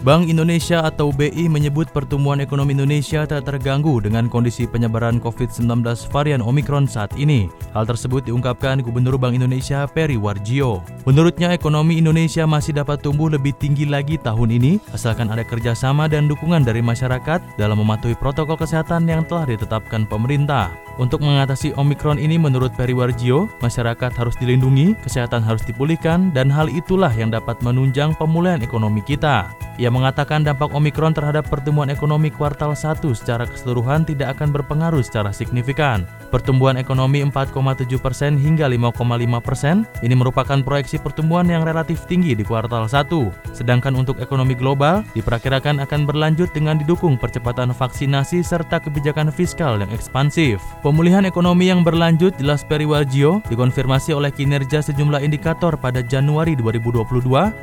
Bank 0.00 0.32
Indonesia 0.32 0.80
atau 0.80 1.12
BI 1.12 1.44
menyebut 1.44 1.92
pertumbuhan 1.92 2.40
ekonomi 2.40 2.72
Indonesia 2.72 3.28
tak 3.28 3.44
terganggu 3.44 4.00
dengan 4.00 4.32
kondisi 4.32 4.64
penyebaran 4.64 5.20
COVID-19 5.20 5.84
varian 6.08 6.40
Omikron 6.40 6.88
saat 6.88 7.12
ini. 7.20 7.52
Hal 7.76 7.84
tersebut 7.84 8.24
diungkapkan 8.24 8.80
Gubernur 8.80 9.20
Bank 9.20 9.36
Indonesia 9.36 9.84
Peri 9.84 10.16
Warjio. 10.16 10.80
Menurutnya 11.04 11.52
ekonomi 11.52 12.00
Indonesia 12.00 12.48
masih 12.48 12.80
dapat 12.80 13.04
tumbuh 13.04 13.28
lebih 13.28 13.52
tinggi 13.60 13.84
lagi 13.84 14.16
tahun 14.16 14.56
ini 14.56 14.80
asalkan 14.96 15.28
ada 15.28 15.44
kerjasama 15.44 16.08
dan 16.08 16.32
dukungan 16.32 16.64
dari 16.64 16.80
masyarakat 16.80 17.60
dalam 17.60 17.76
mematuhi 17.84 18.16
protokol 18.16 18.56
kesehatan 18.56 19.04
yang 19.04 19.28
telah 19.28 19.44
ditetapkan 19.44 20.08
pemerintah. 20.08 20.72
Untuk 20.96 21.20
mengatasi 21.20 21.76
Omikron 21.76 22.16
ini 22.16 22.40
menurut 22.40 22.72
Peri 22.72 22.96
Warjio, 22.96 23.52
masyarakat 23.60 24.16
harus 24.16 24.32
dilindungi, 24.40 24.96
kesehatan 25.04 25.44
harus 25.44 25.60
dipulihkan, 25.64 26.32
dan 26.32 26.48
hal 26.48 26.72
itulah 26.72 27.12
yang 27.12 27.28
dapat 27.28 27.60
menunjang 27.60 28.16
pemulihan 28.16 28.64
ekonomi 28.64 29.04
kita. 29.04 29.48
Ia 29.80 29.88
mengatakan 29.90 30.46
dampak 30.46 30.70
Omikron 30.70 31.10
terhadap 31.10 31.50
pertumbuhan 31.50 31.90
ekonomi 31.90 32.30
kuartal 32.30 32.78
1 32.78 33.02
secara 33.18 33.44
keseluruhan 33.50 34.06
tidak 34.06 34.38
akan 34.38 34.54
berpengaruh 34.54 35.02
secara 35.02 35.34
signifikan. 35.34 36.06
Pertumbuhan 36.30 36.78
ekonomi 36.78 37.26
4,7 37.26 37.90
persen 37.98 38.38
hingga 38.38 38.70
5,5 38.70 39.02
persen 39.42 39.82
ini 40.06 40.14
merupakan 40.14 40.62
proyeksi 40.62 41.02
pertumbuhan 41.02 41.50
yang 41.50 41.66
relatif 41.66 42.06
tinggi 42.06 42.38
di 42.38 42.46
kuartal 42.46 42.86
1. 42.86 43.10
Sedangkan 43.50 43.98
untuk 43.98 44.22
ekonomi 44.22 44.54
global 44.54 45.02
diperkirakan 45.18 45.82
akan 45.82 46.06
berlanjut 46.06 46.54
dengan 46.54 46.78
didukung 46.78 47.18
percepatan 47.18 47.74
vaksinasi 47.74 48.46
serta 48.46 48.78
kebijakan 48.78 49.34
fiskal 49.34 49.82
yang 49.82 49.90
ekspansif. 49.90 50.62
Pemulihan 50.86 51.26
ekonomi 51.26 51.66
yang 51.66 51.82
berlanjut 51.82 52.38
jelas 52.38 52.62
Periwarjio 52.62 53.42
dikonfirmasi 53.50 54.14
oleh 54.14 54.30
kinerja 54.30 54.86
sejumlah 54.86 55.26
indikator 55.26 55.74
pada 55.74 55.98
Januari 55.98 56.54
2022 56.54 57.02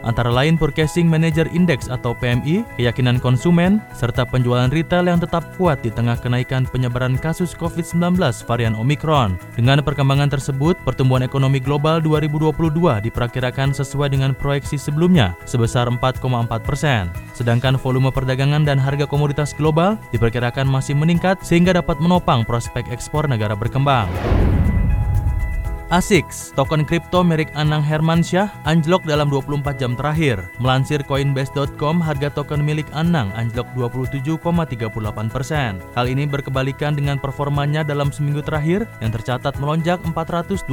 antara 0.03 0.27
lain 0.27 0.59
Purchasing 0.59 1.07
Manager 1.07 1.47
Index 1.55 1.87
atau 1.87 2.16
PMI, 2.17 2.65
keyakinan 2.75 3.21
konsumen, 3.21 3.79
serta 3.93 4.25
penjualan 4.25 4.69
retail 4.69 5.07
yang 5.07 5.21
tetap 5.21 5.45
kuat 5.55 5.81
di 5.81 5.93
tengah 5.93 6.17
kenaikan 6.17 6.65
penyebaran 6.69 7.15
kasus 7.17 7.53
COVID-19 7.57 8.17
varian 8.45 8.75
Omikron. 8.77 9.37
Dengan 9.53 9.81
perkembangan 9.81 10.29
tersebut, 10.29 10.77
pertumbuhan 10.85 11.25
ekonomi 11.25 11.57
global 11.57 12.01
2022 12.01 13.05
diperkirakan 13.05 13.73
sesuai 13.73 14.13
dengan 14.13 14.33
proyeksi 14.33 14.75
sebelumnya 14.77 15.37
sebesar 15.49 15.89
4,4 15.89 16.21
persen. 16.61 17.09
Sedangkan 17.33 17.77
volume 17.77 18.09
perdagangan 18.13 18.65
dan 18.65 18.81
harga 18.81 19.05
komoditas 19.09 19.53
global 19.53 19.97
diperkirakan 20.13 20.65
masih 20.65 20.93
meningkat 20.97 21.41
sehingga 21.41 21.73
dapat 21.73 21.97
menopang 22.01 22.43
prospek 22.43 22.89
ekspor 22.93 23.25
negara 23.25 23.53
berkembang. 23.53 24.09
ASICS, 25.87 26.51
token 26.51 26.83
kripto 26.83 27.23
merek 27.23 27.47
Anang 27.55 27.79
Hermansyah, 27.79 28.51
anjlok 28.67 29.07
dalam 29.07 29.31
24 29.31 29.79
jam 29.79 29.95
terakhir. 29.95 30.43
Melansir 30.59 30.99
Coinbase.com, 30.99 32.03
harga 32.03 32.27
token 32.27 32.59
milik 32.59 32.91
Anang 32.91 33.31
anjlok 33.39 33.63
27,38 33.71 35.31
persen. 35.31 35.79
Hal 35.95 36.11
ini 36.11 36.27
berkebalikan 36.27 36.91
dengan 36.99 37.15
performanya 37.15 37.87
dalam 37.87 38.11
seminggu 38.11 38.43
terakhir 38.43 38.83
yang 38.99 39.15
tercatat 39.15 39.55
melonjak 39.63 40.03
427,75 40.11 40.67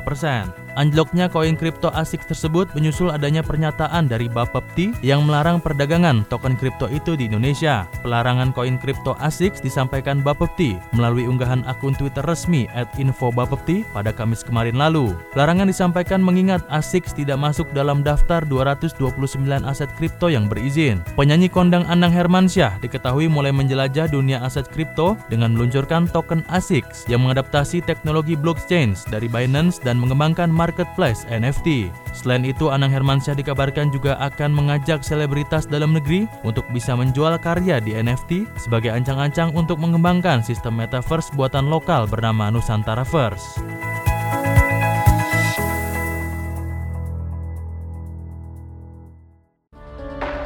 persen. 0.00 0.48
Anjloknya 0.80 1.28
koin 1.28 1.56
kripto 1.56 1.92
ASICS 1.92 2.32
tersebut 2.32 2.72
menyusul 2.72 3.12
adanya 3.12 3.44
pernyataan 3.44 4.08
dari 4.08 4.28
Bapepti 4.28 4.96
yang 5.04 5.28
melarang 5.28 5.60
perdagangan 5.60 6.24
token 6.32 6.56
kripto 6.56 6.88
itu 6.88 7.12
di 7.12 7.28
Indonesia. 7.28 7.84
Pelarangan 8.00 8.56
koin 8.56 8.80
kripto 8.80 9.12
ASICS 9.20 9.60
disampaikan 9.60 10.24
Bapepti 10.24 10.80
melalui 10.96 11.28
unggahan 11.28 11.60
akun 11.68 11.92
Twitter 11.92 12.24
resmi 12.24 12.64
@infobapepti 12.96 13.65
Bukti 13.66 13.82
pada 13.90 14.14
Kamis 14.14 14.46
kemarin 14.46 14.78
lalu. 14.78 15.10
Larangan 15.34 15.66
disampaikan 15.66 16.22
mengingat 16.22 16.62
ASICS 16.70 17.18
tidak 17.18 17.34
masuk 17.34 17.66
dalam 17.74 18.06
daftar 18.06 18.46
229 18.46 19.42
aset 19.66 19.90
kripto 19.98 20.30
yang 20.30 20.46
berizin. 20.46 21.02
Penyanyi 21.18 21.50
kondang 21.50 21.82
Anang 21.90 22.14
Hermansyah 22.14 22.78
diketahui 22.78 23.26
mulai 23.26 23.50
menjelajah 23.50 24.06
dunia 24.06 24.38
aset 24.46 24.70
kripto 24.70 25.18
dengan 25.26 25.58
meluncurkan 25.58 26.06
token 26.06 26.46
ASICS 26.46 27.10
yang 27.10 27.26
mengadaptasi 27.26 27.82
teknologi 27.82 28.38
blockchain 28.38 28.94
dari 29.10 29.26
Binance 29.26 29.82
dan 29.82 29.98
mengembangkan 29.98 30.46
marketplace 30.46 31.26
NFT. 31.26 31.90
Selain 32.16 32.48
itu, 32.48 32.72
Anang 32.72 32.88
Hermansyah 32.88 33.36
dikabarkan 33.36 33.92
juga 33.92 34.16
akan 34.16 34.56
mengajak 34.56 35.04
selebritas 35.04 35.68
dalam 35.68 35.92
negeri 35.92 36.24
untuk 36.48 36.64
bisa 36.72 36.96
menjual 36.96 37.36
karya 37.44 37.76
di 37.76 37.92
NFT 37.92 38.48
sebagai 38.56 38.88
ancang-ancang 38.88 39.52
untuk 39.52 39.76
mengembangkan 39.76 40.40
sistem 40.40 40.80
metaverse 40.80 41.28
buatan 41.36 41.68
lokal 41.68 42.08
bernama 42.08 42.48
Nusantara 42.48 43.04
Verse. 43.04 43.60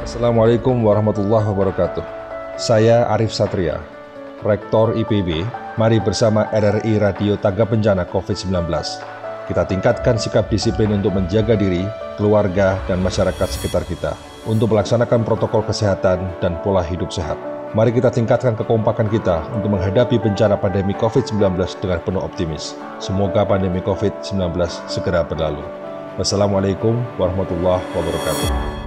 Assalamualaikum 0.03 0.75
warahmatullahi 0.83 1.47
wabarakatuh. 1.55 2.03
Saya 2.59 3.07
Arif 3.15 3.31
Satria, 3.31 3.79
Rektor 4.43 4.99
IPB. 4.99 5.47
Mari 5.79 6.03
bersama 6.03 6.51
RRI 6.51 6.99
Radio 6.99 7.39
Tangga 7.39 7.63
Bencana 7.63 8.03
COVID-19. 8.03 8.67
Kita 9.49 9.65
tingkatkan 9.65 10.21
sikap 10.21 10.47
disiplin 10.51 10.93
untuk 10.93 11.17
menjaga 11.17 11.57
diri, 11.57 11.85
keluarga, 12.17 12.77
dan 12.85 13.01
masyarakat 13.01 13.47
sekitar 13.49 13.85
kita 13.89 14.13
untuk 14.45 14.73
melaksanakan 14.73 15.25
protokol 15.25 15.65
kesehatan 15.65 16.21
dan 16.41 16.57
pola 16.61 16.81
hidup 16.81 17.09
sehat. 17.09 17.37
Mari 17.71 17.95
kita 17.95 18.11
tingkatkan 18.11 18.59
kekompakan 18.59 19.07
kita 19.07 19.47
untuk 19.55 19.79
menghadapi 19.79 20.19
bencana 20.19 20.59
pandemi 20.59 20.91
COVID-19 20.91 21.55
dengan 21.79 21.99
penuh 22.03 22.19
optimis. 22.19 22.75
Semoga 22.99 23.47
pandemi 23.47 23.79
COVID-19 23.79 24.59
segera 24.91 25.23
berlalu. 25.23 25.63
Wassalamualaikum 26.19 26.99
warahmatullahi 27.15 27.79
wabarakatuh. 27.95 28.80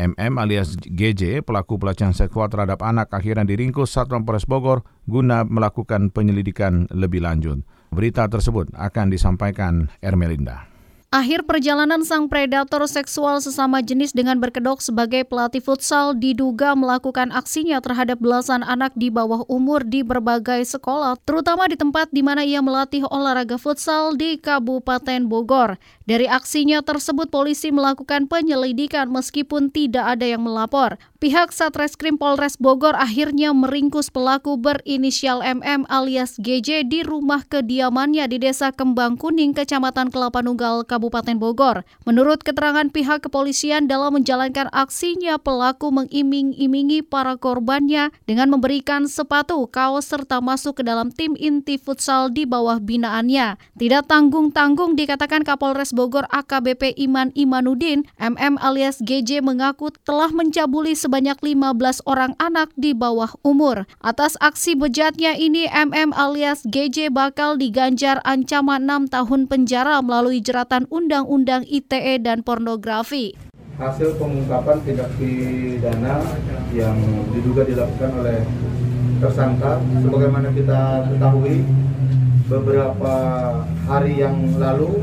MM 0.00 0.40
alias 0.40 0.80
GJ, 0.80 1.44
pelaku 1.44 1.76
pelecehan 1.76 2.16
seksual 2.16 2.48
terhadap 2.48 2.80
anak 2.80 3.12
akhirnya 3.12 3.44
diringkus 3.44 3.92
Satuan 3.92 4.24
Polres 4.24 4.48
Bogor 4.48 4.80
guna 5.04 5.44
melakukan 5.44 6.08
penyelidikan 6.08 6.88
lebih 6.88 7.20
lanjut. 7.20 7.60
Berita 7.92 8.24
tersebut 8.24 8.72
akan 8.72 9.12
disampaikan 9.12 9.92
Ermelinda. 10.00 10.69
Akhir 11.10 11.42
perjalanan 11.42 12.06
sang 12.06 12.30
predator 12.30 12.86
seksual 12.86 13.42
sesama 13.42 13.82
jenis 13.82 14.14
dengan 14.14 14.38
berkedok 14.38 14.78
sebagai 14.78 15.26
pelatih 15.26 15.58
futsal 15.58 16.14
diduga 16.14 16.78
melakukan 16.78 17.34
aksinya 17.34 17.82
terhadap 17.82 18.22
belasan 18.22 18.62
anak 18.62 18.94
di 18.94 19.10
bawah 19.10 19.42
umur 19.50 19.82
di 19.82 20.06
berbagai 20.06 20.62
sekolah, 20.70 21.18
terutama 21.26 21.66
di 21.66 21.74
tempat 21.74 22.14
di 22.14 22.22
mana 22.22 22.46
ia 22.46 22.62
melatih 22.62 23.02
olahraga 23.10 23.58
futsal 23.58 24.14
di 24.14 24.38
Kabupaten 24.38 25.26
Bogor. 25.26 25.82
Dari 26.06 26.30
aksinya 26.30 26.78
tersebut 26.78 27.26
polisi 27.26 27.74
melakukan 27.74 28.30
penyelidikan 28.30 29.10
meskipun 29.10 29.74
tidak 29.74 30.14
ada 30.14 30.30
yang 30.30 30.46
melapor. 30.46 30.94
Pihak 31.20 31.52
Satreskrim 31.52 32.16
Polres 32.16 32.56
Bogor 32.56 32.96
akhirnya 32.96 33.52
meringkus 33.52 34.08
pelaku 34.08 34.56
berinisial 34.56 35.44
MM 35.44 35.84
alias 35.92 36.40
GJ 36.40 36.88
di 36.88 37.04
rumah 37.04 37.44
kediamannya 37.44 38.24
di 38.24 38.40
Desa 38.40 38.72
Kembang 38.72 39.20
Kuning, 39.20 39.52
Kecamatan 39.52 40.08
Kelapa 40.08 40.40
Nunggal, 40.40 40.88
Kabupaten 40.88 41.36
Bogor. 41.36 41.84
Menurut 42.08 42.40
keterangan 42.40 42.88
pihak 42.88 43.28
kepolisian 43.28 43.84
dalam 43.84 44.16
menjalankan 44.16 44.72
aksinya, 44.72 45.36
pelaku 45.36 45.92
mengiming-imingi 45.92 47.04
para 47.04 47.36
korbannya 47.36 48.08
dengan 48.24 48.48
memberikan 48.48 49.04
sepatu, 49.04 49.68
kaos, 49.68 50.08
serta 50.08 50.40
masuk 50.40 50.80
ke 50.80 50.88
dalam 50.88 51.12
tim 51.12 51.36
inti 51.36 51.76
futsal 51.76 52.32
di 52.32 52.48
bawah 52.48 52.80
binaannya. 52.80 53.60
Tidak 53.76 54.08
tanggung-tanggung 54.08 54.96
dikatakan 54.96 55.44
Kapolres 55.44 55.92
Bogor 55.92 56.24
AKBP 56.32 56.96
Iman 56.96 57.28
Imanudin, 57.36 58.08
MM 58.16 58.56
alias 58.56 59.04
GJ 59.04 59.44
mengaku 59.44 59.92
telah 60.08 60.32
mencabuli 60.32 60.96
sebanyak 61.10 61.42
15 61.42 62.06
orang 62.06 62.38
anak 62.38 62.70
di 62.78 62.94
bawah 62.94 63.34
umur. 63.42 63.82
Atas 63.98 64.38
aksi 64.38 64.78
bejatnya 64.78 65.34
ini, 65.34 65.66
MM 65.66 66.14
alias 66.14 66.62
GJ 66.62 67.10
bakal 67.10 67.58
diganjar 67.58 68.22
ancaman 68.22 68.86
6 68.86 69.10
tahun 69.10 69.50
penjara 69.50 69.98
melalui 70.06 70.38
jeratan 70.38 70.86
Undang-Undang 70.86 71.66
ITE 71.66 72.22
dan 72.22 72.46
pornografi. 72.46 73.34
Hasil 73.74 74.22
pengungkapan 74.22 74.86
tindak 74.86 75.10
pidana 75.18 76.22
yang 76.70 76.94
diduga 77.34 77.66
dilakukan 77.66 78.10
oleh 78.22 78.46
tersangka, 79.18 79.82
sebagaimana 80.06 80.54
kita 80.54 81.10
ketahui, 81.10 81.66
beberapa 82.46 83.14
hari 83.90 84.22
yang 84.22 84.62
lalu 84.62 85.02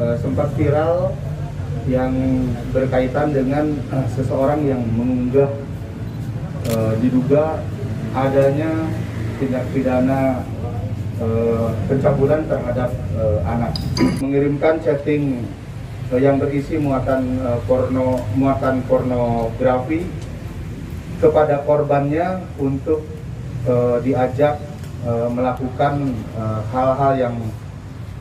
eh, 0.00 0.16
sempat 0.24 0.56
viral 0.56 1.12
yang 1.86 2.12
berkaitan 2.74 3.30
dengan 3.30 3.78
uh, 3.94 4.06
seseorang 4.16 4.66
yang 4.66 4.82
mengunggah 4.96 5.50
uh, 6.74 6.92
diduga 6.98 7.62
adanya 8.16 8.88
tindak 9.38 9.64
pidana 9.70 10.42
uh, 11.22 11.70
pencabulan 11.86 12.42
terhadap 12.50 12.90
uh, 13.14 13.38
anak. 13.46 13.72
Mengirimkan 14.18 14.82
chatting 14.82 15.46
uh, 16.10 16.18
yang 16.18 16.42
berisi 16.42 16.80
muatan 16.80 17.38
uh, 17.44 17.60
porno 17.68 18.24
muatan 18.34 18.82
pornografi 18.88 20.08
kepada 21.22 21.62
korbannya 21.62 22.42
untuk 22.58 23.06
uh, 23.66 23.98
diajak 24.02 24.58
uh, 25.06 25.26
melakukan 25.30 26.14
hal-hal 26.70 27.12
uh, 27.14 27.18
yang 27.18 27.34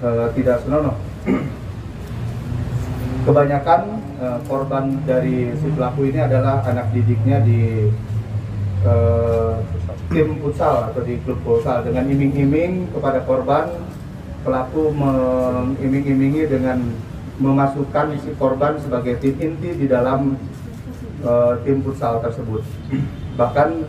uh, 0.02 0.28
tidak 0.34 0.62
senonoh 0.66 0.98
kebanyakan 3.28 4.00
uh, 4.24 4.40
korban 4.48 5.04
dari 5.04 5.52
si 5.60 5.68
pelaku 5.76 6.08
ini 6.08 6.24
adalah 6.24 6.64
anak 6.64 6.96
didiknya 6.96 7.44
di 7.44 7.92
uh, 8.88 9.60
tim 10.08 10.40
futsal 10.40 10.88
atau 10.88 11.04
di 11.04 11.20
klub 11.28 11.44
futsal. 11.44 11.84
Dengan 11.84 12.08
iming-iming 12.08 12.96
kepada 12.96 13.20
korban 13.28 13.68
pelaku 14.48 14.96
mengiming-imingi 14.96 16.48
dengan 16.48 16.80
memasukkan 17.36 18.16
si 18.24 18.32
korban 18.40 18.80
sebagai 18.80 19.20
tim 19.20 19.36
inti 19.44 19.76
di 19.76 19.92
dalam 19.92 20.40
uh, 21.28 21.60
tim 21.68 21.84
futsal 21.84 22.24
tersebut. 22.24 22.64
Bahkan 23.36 23.84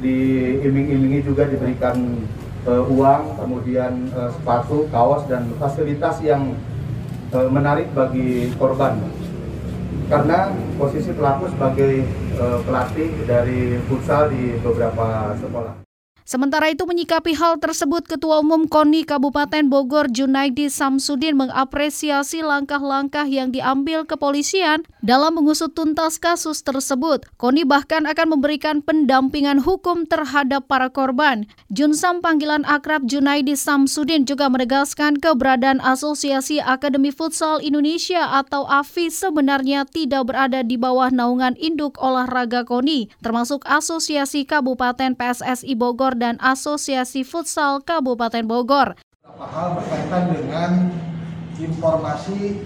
diiming-imingi 0.00 1.20
juga 1.20 1.44
diberikan 1.44 2.24
uh, 2.64 2.82
uang 2.88 3.36
kemudian 3.36 4.08
uh, 4.16 4.32
sepatu 4.32 4.88
kaos 4.88 5.28
dan 5.28 5.52
fasilitas 5.60 6.24
yang 6.24 6.56
e, 7.30 7.38
menarik 7.50 7.90
bagi 7.94 8.50
korban 8.58 8.98
karena 10.10 10.50
posisi 10.74 11.10
pelaku 11.14 11.50
sebagai 11.54 12.02
e, 12.34 12.44
pelatih 12.66 13.10
dari 13.26 13.78
futsal 13.86 14.30
di 14.30 14.58
beberapa 14.58 15.34
sekolah. 15.38 15.89
Sementara 16.22 16.70
itu 16.70 16.86
menyikapi 16.86 17.34
hal 17.34 17.58
tersebut 17.58 18.06
Ketua 18.06 18.38
Umum 18.44 18.70
KONI 18.70 19.02
Kabupaten 19.02 19.66
Bogor 19.66 20.06
Junaidi 20.12 20.70
Samsudin 20.70 21.34
mengapresiasi 21.34 22.46
langkah-langkah 22.46 23.26
yang 23.26 23.50
diambil 23.50 24.06
kepolisian 24.06 24.86
dalam 25.02 25.34
mengusut 25.34 25.74
tuntas 25.74 26.22
kasus 26.22 26.62
tersebut. 26.62 27.26
KONI 27.34 27.66
bahkan 27.66 28.06
akan 28.06 28.38
memberikan 28.38 28.78
pendampingan 28.78 29.58
hukum 29.64 30.06
terhadap 30.06 30.70
para 30.70 30.86
korban. 30.92 31.50
Junsam 31.72 32.22
panggilan 32.22 32.62
akrab 32.62 33.08
Junaidi 33.08 33.58
Samsudin 33.58 34.22
juga 34.22 34.46
menegaskan 34.46 35.18
keberadaan 35.18 35.82
Asosiasi 35.82 36.62
Akademi 36.62 37.10
Futsal 37.10 37.58
Indonesia 37.64 38.38
atau 38.38 38.68
AFI 38.70 39.10
sebenarnya 39.10 39.82
tidak 39.88 40.30
berada 40.30 40.62
di 40.62 40.78
bawah 40.78 41.10
naungan 41.10 41.58
induk 41.58 41.98
olahraga 41.98 42.62
KONI, 42.62 43.10
termasuk 43.18 43.66
Asosiasi 43.66 44.46
Kabupaten 44.46 45.18
PSSI 45.18 45.74
Bogor 45.74 46.19
dan 46.20 46.36
Asosiasi 46.36 47.24
Futsal 47.24 47.80
Kabupaten 47.80 48.44
Bogor. 48.44 48.92
Beberapa 49.24 49.56
hal 49.56 49.68
berkaitan 49.80 50.24
dengan 50.36 50.70
informasi 51.56 52.60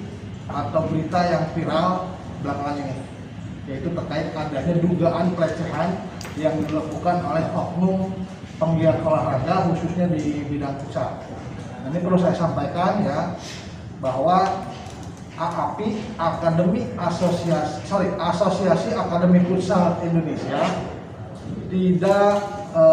atau 0.50 0.90
berita 0.90 1.20
yang 1.22 1.44
viral 1.54 2.10
belakangan 2.42 2.82
ini, 2.82 2.98
yaitu 3.70 3.94
terkait 3.94 4.34
adanya 4.34 4.74
dugaan 4.82 5.30
pelecehan 5.38 6.02
yang 6.34 6.58
dilakukan 6.66 7.22
oleh 7.22 7.46
oknum 7.54 8.10
penggiat 8.58 8.98
olahraga 9.06 9.70
khususnya 9.70 10.10
di 10.10 10.42
bidang 10.50 10.74
futsal. 10.82 11.22
Nah, 11.86 11.94
ini 11.94 12.02
perlu 12.02 12.18
saya 12.18 12.34
sampaikan 12.34 13.06
ya 13.06 13.38
bahwa 14.02 14.66
AAPI 15.38 16.18
Akademi 16.18 16.90
Asosiasi 16.98 17.86
sorry 17.86 18.10
Asosiasi 18.18 18.98
Akademi 18.98 19.46
Futsal 19.46 20.02
Indonesia 20.02 20.58
tidak 21.70 22.63
e, 22.74 22.84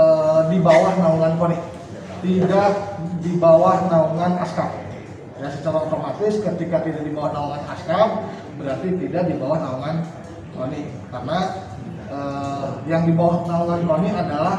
di 0.53 0.57
bawah 0.61 0.93
naungan 1.01 1.33
KONI, 1.41 1.57
tidak 2.21 2.71
di 3.25 3.33
bawah 3.41 3.89
naungan 3.89 4.37
ASKAP. 4.45 4.71
Ya 5.41 5.49
secara 5.49 5.89
otomatis 5.89 6.37
ketika 6.37 6.85
tidak 6.85 7.01
di 7.01 7.11
bawah 7.11 7.33
naungan 7.33 7.65
ASKAP 7.65 8.09
berarti 8.61 8.87
tidak 9.01 9.23
di 9.25 9.35
bawah 9.41 9.57
naungan 9.57 9.95
KONI 10.53 10.81
karena 11.09 11.37
e, 12.05 12.19
yang 12.85 13.03
di 13.09 13.13
bawah 13.17 13.49
naungan 13.49 13.81
KONI 13.89 14.09
adalah 14.13 14.55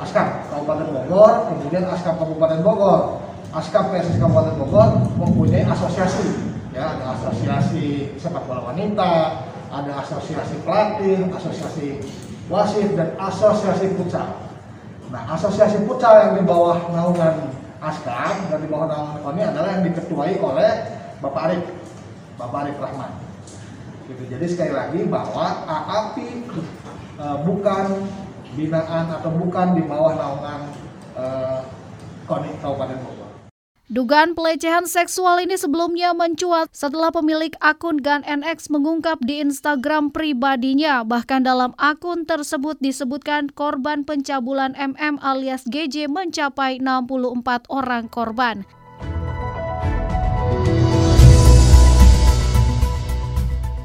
ASKAP 0.00 0.28
Kabupaten 0.48 0.88
Bogor, 0.88 1.32
kemudian 1.52 1.84
ASKAP 1.92 2.16
Kabupaten 2.16 2.60
Bogor. 2.64 3.02
ASKAP 3.50 3.90
PSS 3.90 4.22
Kabupaten 4.22 4.54
Bogor 4.62 4.88
mempunyai 5.18 5.66
asosiasi 5.66 6.50
ya 6.70 6.94
ada 6.94 7.18
asosiasi 7.18 8.14
sepak 8.14 8.46
bola 8.46 8.70
wanita, 8.70 9.42
ada 9.74 9.92
asosiasi 10.06 10.54
pelatih, 10.62 11.26
asosiasi 11.34 11.98
wasit 12.50 12.98
dan 12.98 13.14
asosiasi 13.16 13.94
futsal. 13.94 14.26
Nah, 15.14 15.22
asosiasi 15.38 15.86
futsal 15.86 16.14
yang 16.18 16.32
di 16.38 16.44
bawah 16.44 16.78
naungan 16.90 17.54
ASKAM 17.80 18.50
dan 18.50 18.58
di 18.60 18.68
bawah 18.68 18.90
naungan 18.90 19.16
KONI 19.22 19.42
adalah 19.54 19.68
yang 19.78 19.82
diketuai 19.86 20.34
oleh 20.42 20.70
Bapak 21.22 21.42
Arif, 21.48 21.64
Bapak 22.36 22.58
Arif 22.66 22.76
Rahman. 22.82 23.12
Gitu. 24.10 24.22
Jadi 24.26 24.46
sekali 24.50 24.72
lagi 24.74 25.00
bahwa 25.06 25.46
AAPI 25.70 26.30
e, 27.14 27.26
bukan 27.46 27.84
binaan 28.58 29.06
atau 29.14 29.30
bukan 29.30 29.78
di 29.78 29.82
bawah 29.86 30.12
naungan 30.18 30.60
e, 31.14 31.24
KONI 32.26 32.50
Kabupaten 32.58 32.98
Bogor. 33.06 33.19
Dugaan 33.90 34.38
pelecehan 34.38 34.86
seksual 34.86 35.42
ini 35.42 35.58
sebelumnya 35.58 36.14
mencuat 36.14 36.70
setelah 36.70 37.10
pemilik 37.10 37.50
akun 37.58 37.98
Gan 37.98 38.22
NX 38.22 38.70
mengungkap 38.70 39.18
di 39.18 39.42
Instagram 39.42 40.14
pribadinya. 40.14 41.02
Bahkan 41.02 41.42
dalam 41.42 41.74
akun 41.74 42.22
tersebut 42.22 42.78
disebutkan 42.78 43.50
korban 43.50 44.06
pencabulan 44.06 44.78
MM 44.78 45.18
alias 45.18 45.66
GJ 45.66 46.06
mencapai 46.06 46.78
64 46.78 47.66
orang 47.66 48.06
korban. 48.06 48.62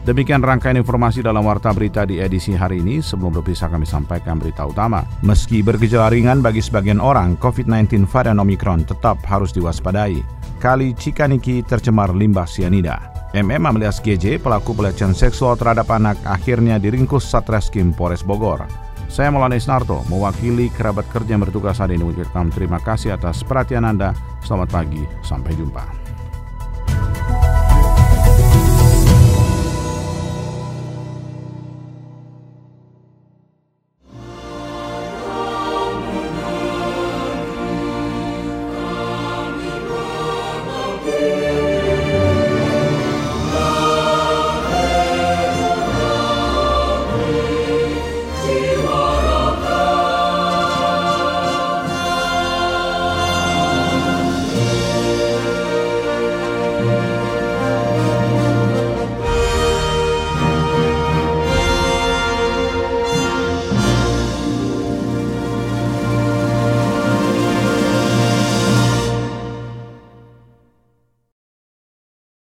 Demikian 0.06 0.46
rangkaian 0.46 0.78
informasi 0.78 1.26
dalam 1.26 1.42
Warta 1.50 1.74
Berita 1.74 2.06
di 2.06 2.22
edisi 2.22 2.54
hari 2.54 2.78
ini. 2.78 3.02
Sebelum 3.02 3.42
berpisah 3.42 3.74
kami 3.74 3.90
sampaikan 3.90 4.38
berita 4.38 4.62
utama. 4.62 5.02
Meski 5.26 5.66
bergejala 5.66 6.14
ringan 6.14 6.46
bagi 6.46 6.62
sebagian 6.62 7.02
orang, 7.02 7.34
COVID-19 7.42 8.06
varian 8.06 8.38
Omicron 8.38 8.86
tetap 8.86 9.18
harus 9.26 9.50
diwaspadai. 9.50 10.22
Kali 10.62 10.94
Cikaniki 10.94 11.66
tercemar 11.66 12.14
limbah 12.14 12.46
sianida. 12.46 13.02
MM 13.34 13.66
alias 13.66 13.98
GJ, 13.98 14.46
pelaku 14.46 14.78
pelecehan 14.78 15.18
seksual 15.18 15.58
terhadap 15.58 15.90
anak, 15.90 16.22
akhirnya 16.22 16.78
diringkus 16.78 17.26
Satreskrim 17.26 17.90
Polres 17.90 18.22
Bogor. 18.22 18.62
Saya 19.10 19.34
Maulana 19.34 19.58
Isnarto, 19.58 20.06
mewakili 20.06 20.70
kerabat 20.70 21.10
kerja 21.10 21.34
yang 21.34 21.42
bertugas 21.42 21.82
hari 21.82 21.98
ini 21.98 22.06
mengucapkan 22.06 22.54
terima 22.54 22.78
kasih 22.78 23.18
atas 23.18 23.42
perhatian 23.42 23.90
Anda. 23.90 24.14
Selamat 24.46 24.70
pagi, 24.70 25.02
sampai 25.26 25.58
jumpa. 25.58 26.05